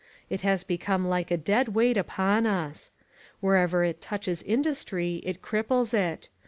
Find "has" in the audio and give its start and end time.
0.41-0.63